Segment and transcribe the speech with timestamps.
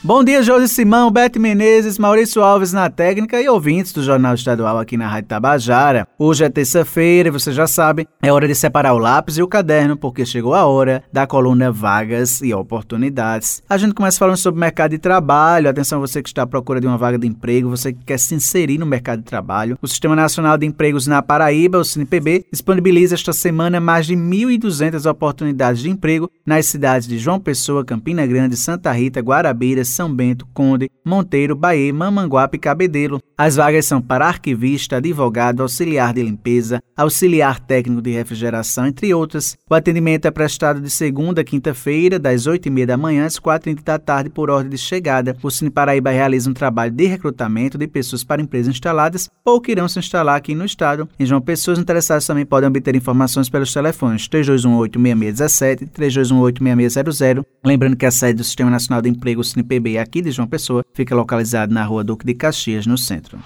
[0.00, 4.78] Bom dia, Josi Simão, Bete Menezes, Maurício Alves na técnica e ouvintes do Jornal Estadual
[4.78, 6.06] aqui na Rádio Tabajara.
[6.16, 9.48] Hoje é terça-feira e você já sabe, é hora de separar o lápis e o
[9.48, 13.60] caderno, porque chegou a hora da coluna Vagas e Oportunidades.
[13.68, 15.68] A gente começa falando sobre mercado de trabalho.
[15.68, 18.36] Atenção, você que está à procura de uma vaga de emprego, você que quer se
[18.36, 19.76] inserir no mercado de trabalho.
[19.82, 25.10] O Sistema Nacional de Empregos na Paraíba, o SINPB, disponibiliza esta semana mais de 1.200
[25.10, 30.46] oportunidades de emprego nas cidades de João Pessoa, Campina Grande, Santa Rita, Guarabira, são Bento,
[30.52, 33.20] Conde, Monteiro, Bahia, Mamanguape e Cabedelo.
[33.36, 39.56] As vagas são para arquivista, advogado, auxiliar de limpeza, auxiliar técnico de refrigeração, entre outras.
[39.70, 43.98] O atendimento é prestado de segunda a quinta-feira, das 8h30 da manhã às 4h30 da
[43.98, 45.36] tarde, por ordem de chegada.
[45.42, 49.72] O Cine Paraíba realiza um trabalho de recrutamento de pessoas para empresas instaladas ou que
[49.72, 51.08] irão se instalar aqui no estado.
[51.18, 57.44] Em João Pessoas, interessados também podem obter informações pelos telefones 3218-6617 e 3218-6600.
[57.64, 60.84] Lembrando que a sede do Sistema Nacional de Emprego, o CinePB, Aqui de João Pessoa
[60.92, 63.38] fica localizado na rua Duque de Caxias, no centro.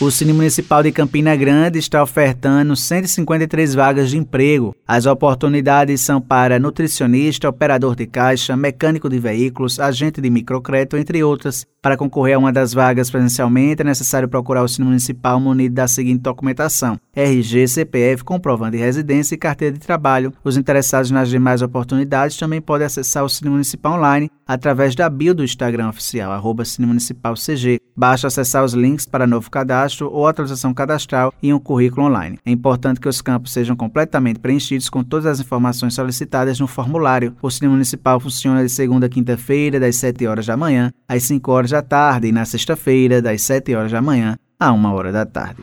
[0.00, 4.74] O Cine Municipal de Campina Grande está ofertando 153 vagas de emprego.
[4.88, 11.22] As oportunidades são para nutricionista, operador de caixa, mecânico de veículos, agente de microcrédito, entre
[11.22, 11.66] outras.
[11.80, 15.86] Para concorrer a uma das vagas presencialmente, é necessário procurar o Cine Municipal munido da
[15.86, 20.32] seguinte documentação: RG, CPF, comprovante de residência e carteira de trabalho.
[20.44, 25.34] Os interessados nas demais oportunidades também podem acessar o Cine Municipal online através da bio
[25.34, 27.80] do Instagram oficial, arroba Cine Municipal CG.
[27.96, 32.38] Basta acessar os links para novo cadastro ou atualização cadastral e um currículo online.
[32.44, 37.36] É importante que os campos sejam completamente preenchidos com todas as informações solicitadas no formulário.
[37.42, 41.50] O Cine Municipal funciona de segunda a quinta-feira, das 7 horas da manhã às 5
[41.50, 45.26] horas da tarde e na sexta-feira, das 7 horas da manhã a 1 hora da
[45.26, 45.62] tarde.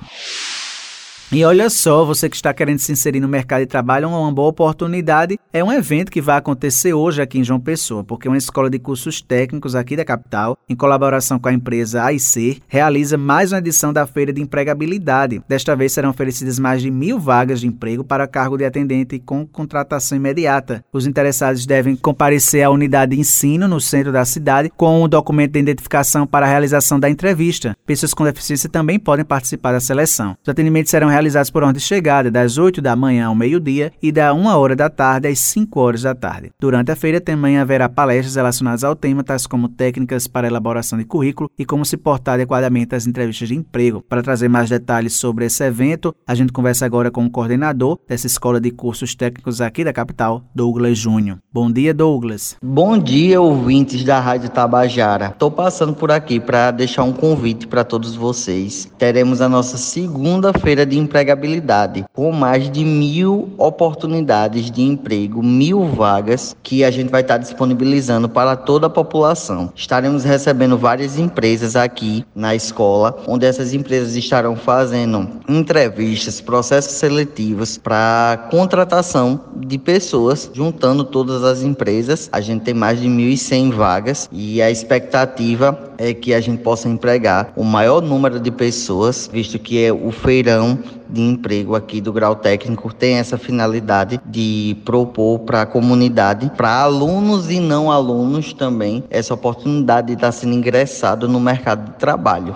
[1.32, 4.50] E olha só, você que está querendo se inserir no mercado de trabalho, uma boa
[4.50, 5.38] oportunidade.
[5.54, 8.80] É um evento que vai acontecer hoje aqui em João Pessoa, porque uma escola de
[8.80, 13.94] cursos técnicos aqui da capital, em colaboração com a empresa AIC, realiza mais uma edição
[13.94, 15.40] da Feira de Empregabilidade.
[15.48, 19.46] Desta vez serão oferecidas mais de mil vagas de emprego para cargo de atendente com
[19.46, 20.84] contratação imediata.
[20.92, 25.52] Os interessados devem comparecer à unidade de ensino no centro da cidade com um documento
[25.52, 27.78] de identificação para a realização da entrevista.
[27.90, 30.38] Pessoas com deficiência também podem participar da seleção.
[30.44, 34.12] Os atendimentos serão realizados por ordem de chegada, das 8 da manhã ao meio-dia e
[34.12, 36.52] da 1 hora da tarde às 5 horas da tarde.
[36.60, 41.04] Durante a feira também haverá palestras relacionadas ao tema, tais como técnicas para elaboração de
[41.04, 44.04] currículo e como se portar adequadamente às entrevistas de emprego.
[44.08, 48.28] Para trazer mais detalhes sobre esse evento, a gente conversa agora com o coordenador dessa
[48.28, 51.40] escola de cursos técnicos aqui da capital, Douglas Júnior.
[51.52, 52.56] Bom dia, Douglas.
[52.64, 55.30] Bom dia, ouvintes da Rádio Tabajara.
[55.30, 58.92] Estou passando por aqui para deixar um convite para todos vocês.
[58.98, 65.86] Teremos a nossa segunda feira de empregabilidade, com mais de mil oportunidades de emprego, mil
[65.86, 69.72] vagas que a gente vai estar disponibilizando para toda a população.
[69.74, 77.78] Estaremos recebendo várias empresas aqui na escola, onde essas empresas estarão fazendo entrevistas, processos seletivos
[77.78, 82.28] para contratação de pessoas, juntando todas as empresas.
[82.34, 86.88] A gente tem mais de 1.100 vagas e a expectativa é que a gente possa
[86.88, 90.80] empregar o maior número de pessoas, visto que é o feirão
[91.10, 96.82] de emprego aqui do grau técnico tem essa finalidade de propor para a comunidade, para
[96.82, 102.56] alunos e não alunos também, essa oportunidade de estar sendo ingressado no mercado de trabalho.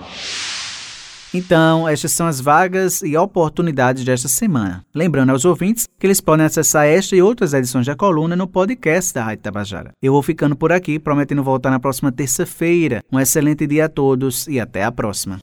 [1.34, 4.84] Então, estas são as vagas e oportunidades desta semana.
[4.94, 9.12] Lembrando aos ouvintes que eles podem acessar esta e outras edições da coluna no podcast
[9.12, 9.90] da Rádio Tabajara.
[10.00, 13.02] Eu vou ficando por aqui, prometendo voltar na próxima terça-feira.
[13.12, 15.40] Um excelente dia a todos e até a próxima.